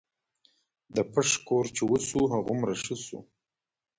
د 0.95 0.97
پښ 1.13 1.29
کور 1.47 1.65
چې 1.75 1.83
وسو 1.91 2.21
هغومره 2.33 2.73
ښه 2.83 2.95
سو. 3.05 3.19